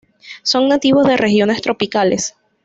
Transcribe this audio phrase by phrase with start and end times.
[0.41, 2.35] Son nativos de regiones tropicales.